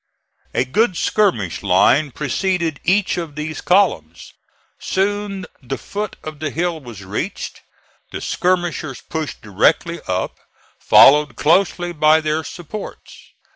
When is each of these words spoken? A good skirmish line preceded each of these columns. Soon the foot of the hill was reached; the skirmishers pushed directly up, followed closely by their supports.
A 0.55 0.65
good 0.65 0.97
skirmish 0.97 1.61
line 1.61 2.09
preceded 2.09 2.79
each 2.83 3.17
of 3.17 3.35
these 3.35 3.61
columns. 3.61 4.33
Soon 4.79 5.45
the 5.61 5.77
foot 5.77 6.15
of 6.23 6.39
the 6.39 6.49
hill 6.49 6.79
was 6.79 7.03
reached; 7.03 7.61
the 8.11 8.19
skirmishers 8.19 8.99
pushed 9.01 9.43
directly 9.43 10.01
up, 10.07 10.39
followed 10.79 11.35
closely 11.35 11.91
by 11.93 12.19
their 12.19 12.43
supports. 12.43 13.13